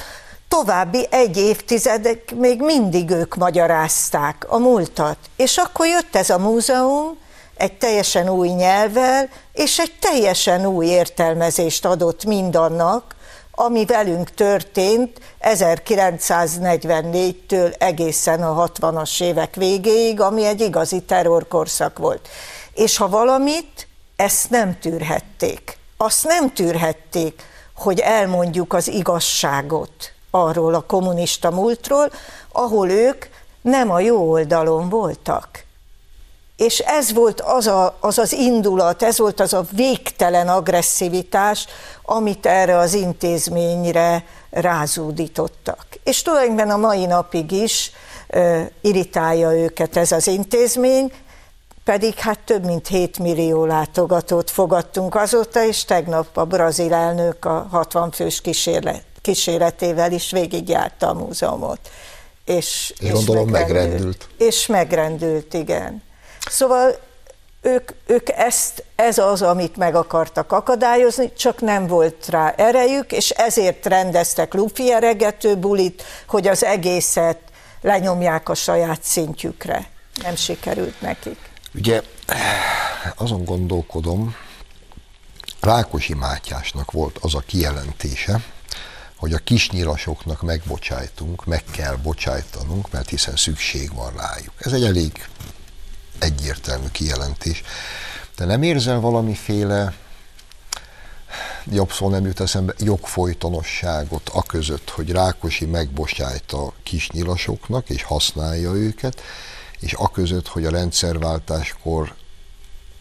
[0.48, 5.18] további egy évtizedek még mindig ők magyarázták a múltat.
[5.36, 7.18] És akkor jött ez a múzeum,
[7.58, 13.16] egy teljesen új nyelvvel, és egy teljesen új értelmezést adott mindannak,
[13.62, 22.28] ami velünk történt 1944-től egészen a 60-as évek végéig, ami egy igazi terrorkorszak volt.
[22.74, 25.78] És ha valamit, ezt nem tűrhették.
[25.98, 27.44] Azt nem tűrhették,
[27.76, 32.12] hogy elmondjuk az igazságot arról a kommunista múltról,
[32.52, 33.26] ahol ők
[33.62, 35.66] nem a jó oldalon voltak.
[36.62, 41.66] És ez volt az, a, az az indulat, ez volt az a végtelen agresszivitás,
[42.04, 45.86] amit erre az intézményre rázúdítottak.
[46.04, 47.92] És tulajdonképpen a mai napig is
[48.34, 51.12] uh, irritálja őket ez az intézmény,
[51.84, 57.68] pedig hát több mint 7 millió látogatót fogadtunk azóta, és tegnap a brazil elnök a
[57.72, 61.80] 60 fős kísérlet, kíséretével is végigjárta a múzeumot.
[62.46, 63.90] És, és gondolom megrendült.
[63.90, 64.28] megrendült.
[64.38, 66.10] És megrendült, igen.
[66.50, 67.00] Szóval
[67.62, 73.30] ők, ők ezt, ez az, amit meg akartak akadályozni, csak nem volt rá erejük, és
[73.30, 77.40] ezért rendeztek lufi eregető bulit, hogy az egészet
[77.82, 79.90] lenyomják a saját szintjükre.
[80.22, 81.38] Nem sikerült nekik.
[81.74, 82.02] Ugye
[83.16, 84.36] azon gondolkodom,
[85.60, 88.42] Rákosi Mátyásnak volt az a kijelentése,
[89.16, 94.54] hogy a kisnyilasoknak megbocsájtunk, meg kell bocsájtanunk, mert hiszen szükség van rájuk.
[94.58, 95.28] Ez egy elég
[96.22, 97.64] egyértelmű kijelentés.
[98.36, 99.94] De nem érzel valamiféle,
[101.66, 108.74] jobb szó nem jut eszembe, jogfolytonosságot a között, hogy Rákosi megbocsájt a kisnyilasoknak, és használja
[108.74, 109.22] őket,
[109.80, 112.16] és a között, hogy a rendszerváltáskor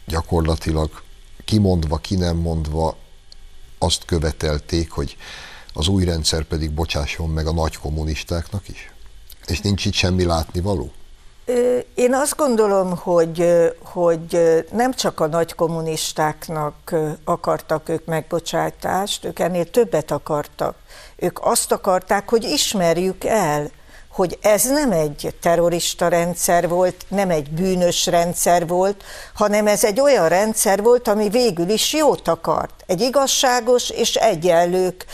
[0.07, 1.03] gyakorlatilag
[1.45, 2.97] kimondva, ki nem mondva
[3.79, 5.17] azt követelték, hogy
[5.73, 8.93] az új rendszer pedig bocsásson meg a nagy kommunistáknak is?
[9.47, 10.93] És nincs itt semmi látnivaló?
[11.95, 19.71] Én azt gondolom, hogy, hogy nem csak a nagy kommunistáknak akartak ők megbocsátást, ők ennél
[19.71, 20.75] többet akartak.
[21.17, 23.71] Ők azt akarták, hogy ismerjük el,
[24.13, 29.03] hogy ez nem egy terrorista rendszer volt, nem egy bűnös rendszer volt,
[29.35, 32.85] hanem ez egy olyan rendszer volt, ami végül is jót akart.
[32.87, 35.05] Egy igazságos és egyenlők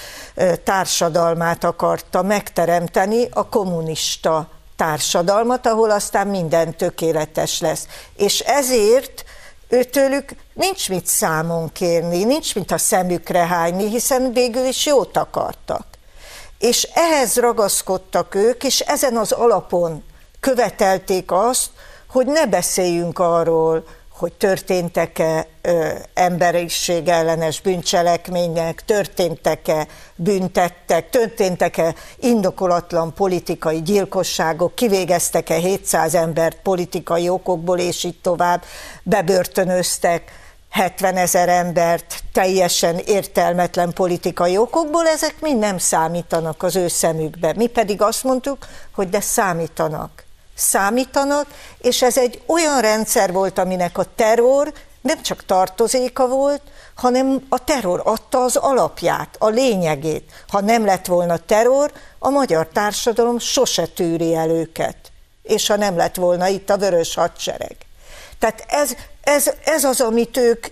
[0.64, 7.86] társadalmát akarta megteremteni a kommunista társadalmat, ahol aztán minden tökéletes lesz.
[8.16, 9.24] És ezért
[9.68, 15.86] őtőlük nincs mit számon kérni, nincs mit a szemükre hányni, hiszen végül is jót akartak.
[16.58, 20.04] És ehhez ragaszkodtak ők, és ezen az alapon
[20.40, 21.70] követelték azt,
[22.08, 23.84] hogy ne beszéljünk arról,
[24.16, 25.46] hogy történtek-e
[26.14, 38.04] emberiség ellenes bűncselekmények, történtek-e büntettek, történtek-e indokolatlan politikai gyilkosságok, kivégeztek-e 700 embert politikai okokból, és
[38.04, 38.62] így tovább,
[39.02, 47.52] bebörtönöztek 70 ezer embert teljesen értelmetlen politikai okokból, ezek mind nem számítanak az ő szemükbe.
[47.56, 50.25] Mi pedig azt mondtuk, hogy de számítanak
[50.56, 51.46] számítanak,
[51.78, 56.62] és ez egy olyan rendszer volt, aminek a terror nem csak tartozéka volt,
[56.94, 60.44] hanem a terror adta az alapját, a lényegét.
[60.48, 64.96] Ha nem lett volna terror, a magyar társadalom sose tűri el őket,
[65.42, 67.76] és ha nem lett volna itt a vörös hadsereg.
[68.38, 70.66] Tehát ez, ez, ez az, amit ők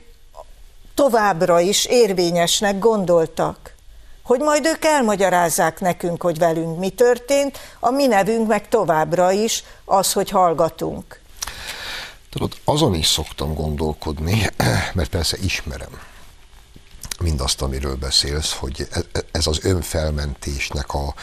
[0.94, 3.73] továbbra is érvényesnek gondoltak
[4.24, 9.64] hogy majd ők elmagyarázzák nekünk, hogy velünk mi történt, a mi nevünk meg továbbra is
[9.84, 11.20] az, hogy hallgatunk.
[12.30, 14.50] Tudod, azon is szoktam gondolkodni,
[14.94, 16.00] mert persze ismerem
[17.20, 21.14] mindazt, amiről beszélsz, hogy e, e, ez az önfelmentésnek a,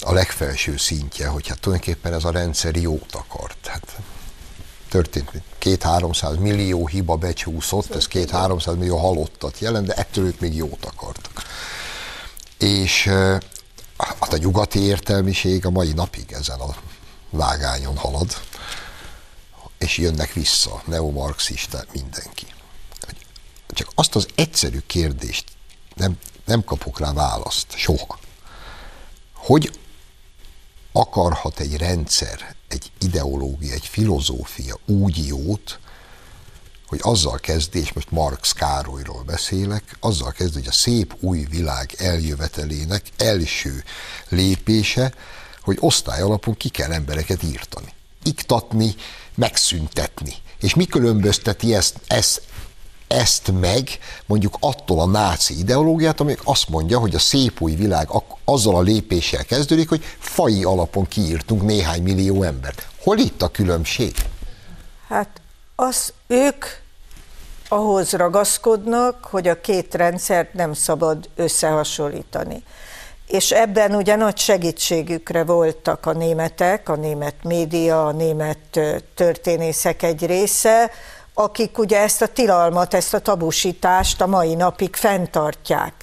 [0.00, 3.66] a legfelső szintje, hogy hát tulajdonképpen ez a rendszer jót akart.
[3.66, 3.96] Hát
[4.88, 10.84] történt két-háromszáz millió hiba becsúszott, ez két-háromszáz millió halottat jelent, de ettől ők még jót
[10.84, 11.21] akartak.
[12.62, 13.04] És
[13.96, 16.74] hát a nyugati értelmiség a mai napig ezen a
[17.30, 18.40] vágányon halad,
[19.78, 22.46] és jönnek vissza, neomarxista, mindenki.
[23.68, 25.44] Csak azt az egyszerű kérdést
[25.94, 28.18] nem, nem kapok rá választ, soha.
[29.34, 29.78] Hogy
[30.92, 35.78] akarhat egy rendszer, egy ideológia, egy filozófia úgy jót,
[36.92, 41.94] hogy azzal kezdi, és most Marx Károlyról beszélek, azzal kezdi, hogy a szép új világ
[41.98, 43.84] eljövetelének első
[44.28, 45.12] lépése,
[45.62, 47.92] hogy osztály alapon ki kell embereket írtani.
[48.22, 48.94] Iktatni,
[49.34, 50.34] megszüntetni.
[50.60, 52.42] És mi különbözteti ezt, ezt,
[53.06, 53.88] ezt meg
[54.26, 58.08] mondjuk attól a náci ideológiát, ami azt mondja, hogy a szép új világ
[58.44, 62.88] azzal a lépéssel kezdődik, hogy fai alapon kiírtunk néhány millió embert.
[63.02, 64.14] Hol itt a különbség?
[65.08, 65.40] Hát
[65.74, 66.64] az ők
[67.72, 72.62] ahhoz ragaszkodnak, hogy a két rendszert nem szabad összehasonlítani.
[73.26, 78.80] És ebben ugye nagy segítségükre voltak a németek, a német média, a német
[79.14, 80.90] történészek egy része,
[81.34, 85.94] akik ugye ezt a tilalmat, ezt a tabusítást a mai napig fenntartják.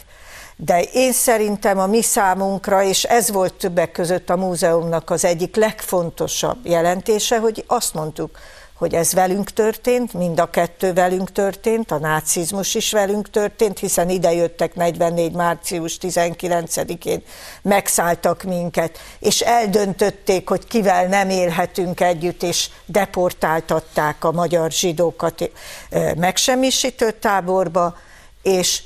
[0.55, 5.55] De én szerintem a mi számunkra, és ez volt többek között a múzeumnak az egyik
[5.55, 8.37] legfontosabb jelentése, hogy azt mondtuk,
[8.79, 14.09] hogy ez velünk történt, mind a kettő velünk történt, a nácizmus is velünk történt, hiszen
[14.09, 15.31] ide jöttek 44.
[15.31, 17.23] március 19-én,
[17.61, 25.51] megszálltak minket, és eldöntötték, hogy kivel nem élhetünk együtt, és deportáltatták a magyar zsidókat
[26.15, 27.97] megsemmisítő táborba,
[28.41, 28.81] és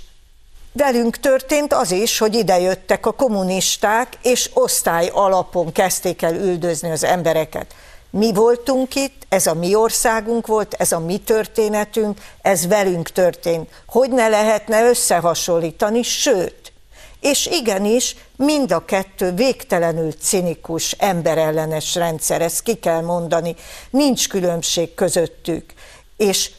[0.76, 7.04] Velünk történt az is, hogy idejöttek a kommunisták, és osztály alapon kezdték el üldözni az
[7.04, 7.76] embereket.
[8.18, 13.70] Mi voltunk itt, ez a mi országunk volt, ez a mi történetünk, ez velünk történt.
[13.88, 16.74] Hogy ne lehetne összehasonlítani, sőt,
[17.20, 23.56] és igenis, mind a kettő végtelenül cinikus, emberellenes rendszer, ezt ki kell mondani,
[23.90, 25.74] nincs különbség közöttük.
[26.18, 26.52] És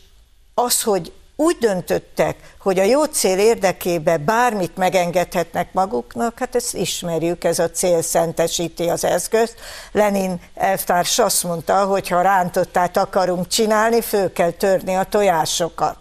[0.54, 7.44] az, hogy úgy döntöttek, hogy a jó cél érdekében bármit megengedhetnek maguknak, hát ezt ismerjük,
[7.44, 9.54] ez a cél szentesíti az eszközt.
[9.92, 15.96] Lenin elvtárs azt mondta, hogy ha rántottát akarunk csinálni, föl kell törni a tojásokat.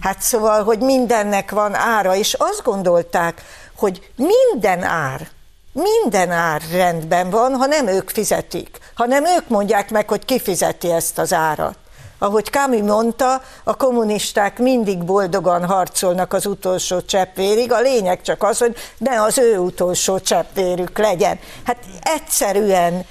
[0.00, 3.42] Hát szóval, hogy mindennek van ára, és azt gondolták,
[3.76, 5.28] hogy minden ár,
[5.72, 10.90] minden ár rendben van, ha nem ők fizetik, hanem ők mondják meg, hogy ki fizeti
[10.90, 11.76] ezt az árat.
[12.18, 18.58] Ahogy Kami mondta, a kommunisták mindig boldogan harcolnak az utolsó cseppvérig, a lényeg csak az,
[18.58, 21.38] hogy ne az ő utolsó cseppvérük legyen.
[21.64, 23.06] Hát egyszerűen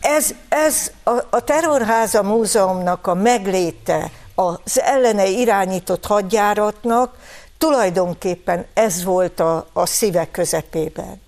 [0.00, 7.14] ez, ez a, a Terrorháza Múzeumnak a megléte, az ellene irányított hadjáratnak
[7.58, 11.20] tulajdonképpen ez volt a, a szívek közepében.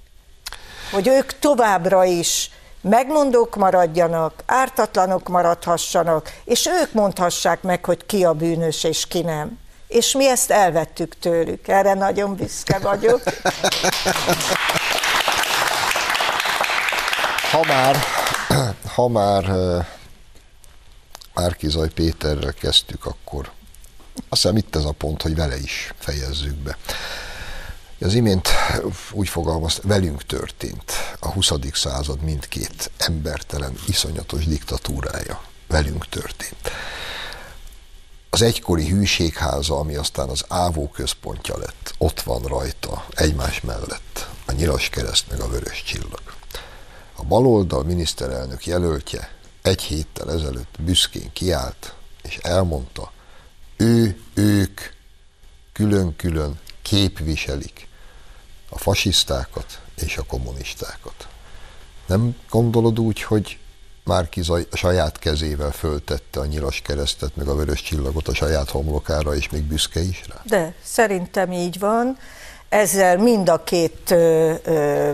[0.93, 2.51] Hogy ők továbbra is
[2.81, 9.59] megmondók maradjanak, ártatlanok maradhassanak, és ők mondhassák meg, hogy ki a bűnös és ki nem.
[9.89, 11.68] És mi ezt elvettük tőlük.
[11.68, 13.22] Erre nagyon büszke vagyok.
[17.51, 17.97] Ha már,
[18.95, 19.45] ha már
[21.35, 23.51] Márkizaj Péterrel kezdtük, akkor
[24.28, 26.76] azt hiszem itt ez a pont, hogy vele is fejezzük be.
[28.03, 28.49] Az imént
[29.13, 31.53] úgy fogalmaz, velünk történt a 20.
[31.73, 35.43] század mindkét embertelen, iszonyatos diktatúrája.
[35.67, 36.71] Velünk történt.
[38.31, 44.53] Az egykori hűségháza, ami aztán az ávó központja lett, ott van rajta, egymás mellett, a
[44.53, 46.23] nyilas kereszt meg a vörös csillag.
[47.15, 53.13] A baloldal miniszterelnök jelöltje egy héttel ezelőtt büszkén kiállt, és elmondta,
[53.77, 54.81] ő, ők
[55.73, 57.89] külön-külön képviselik
[58.71, 61.29] a fasisztákat és a kommunistákat.
[62.07, 63.59] Nem gondolod úgy, hogy
[64.05, 64.41] Márki
[64.71, 69.49] a saját kezével föltette a nyilas keresztet, meg a vörös csillagot a saját homlokára, és
[69.51, 70.41] még büszke is rá?
[70.45, 72.18] De szerintem így van.
[72.68, 75.11] Ezzel mind a két ö, ö,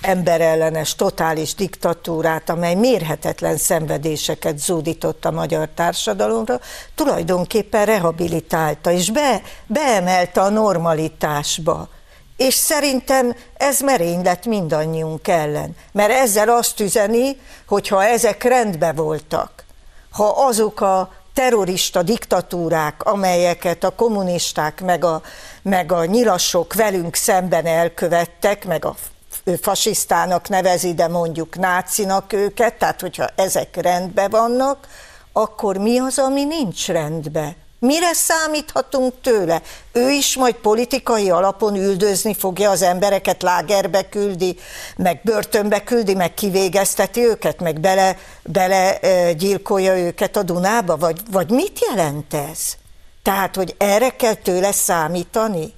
[0.00, 6.60] emberellenes, totális diktatúrát, amely mérhetetlen szenvedéseket zúdított a magyar társadalomra,
[6.94, 11.88] tulajdonképpen rehabilitálta, és be, beemelte a normalitásba
[12.40, 18.94] és szerintem ez merény lett mindannyiunk ellen, mert ezzel azt üzeni, hogy ha ezek rendben
[18.94, 19.64] voltak,
[20.10, 25.22] ha azok a terrorista diktatúrák, amelyeket a kommunisták meg a,
[25.62, 28.94] meg a nyilasok velünk szemben elkövettek, meg a
[29.60, 34.88] fasisztának nevezi, de mondjuk nácinak őket, tehát hogyha ezek rendben vannak,
[35.32, 37.56] akkor mi az, ami nincs rendben?
[37.80, 39.62] Mire számíthatunk tőle?
[39.92, 44.58] Ő is majd politikai alapon üldözni fogja az embereket, lágerbe küldi,
[44.96, 48.98] meg börtönbe küldi, meg kivégezteti őket, meg bele, bele
[49.32, 50.96] gyilkolja őket a Dunába?
[50.96, 52.58] Vagy, vagy mit jelent ez?
[53.22, 55.74] Tehát, hogy erre kell tőle számítani?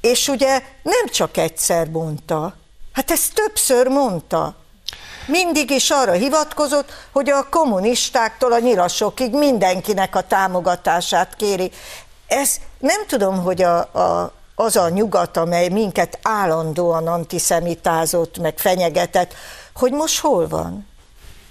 [0.00, 2.56] És ugye nem csak egyszer mondta,
[2.92, 4.61] hát ezt többször mondta.
[5.32, 11.70] Mindig is arra hivatkozott, hogy a kommunistáktól a nyilasokig mindenkinek a támogatását kéri.
[12.26, 19.34] Ez nem tudom, hogy a, a, az a nyugat, amely minket állandóan antiszemitázott, meg fenyegetett,
[19.74, 20.88] hogy most hol van?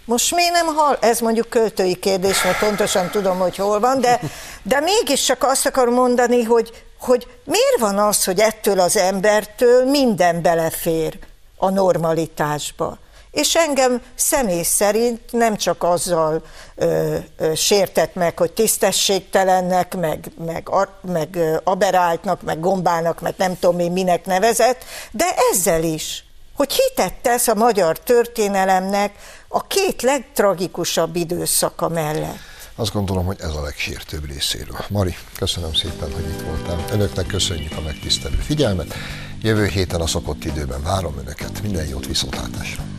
[0.06, 0.98] Most miért nem hal?
[1.00, 4.20] Ez mondjuk költői kérdés, mert pontosan tudom, hogy hol van, de,
[4.64, 9.90] de mégis csak azt akarom mondani, hogy, hogy miért van az, hogy ettől az embertől
[9.90, 11.20] minden belefér
[11.58, 12.98] a normalitásba.
[13.32, 16.44] És engem személy szerint nem csak azzal
[16.76, 23.60] ö, ö, sértett meg, hogy tisztességtelennek, meg, meg, a, meg aberáltnak, meg gombának, meg nem
[23.60, 26.26] tudom én minek nevezett, de ezzel is,
[26.56, 29.16] hogy hitet tesz a magyar történelemnek
[29.48, 32.38] a két legtragikusabb időszaka mellett.
[32.76, 34.86] Azt gondolom, hogy ez a legsértőbb részéről.
[34.90, 36.86] Mari, köszönöm szépen, hogy itt voltál.
[36.92, 38.94] Önöknek köszönjük a megtisztelő figyelmet.
[39.42, 41.62] Jövő héten a szokott időben várom Önöket.
[41.62, 42.91] Minden jót viszontlátásra!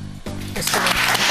[0.55, 1.22] Yes, sir.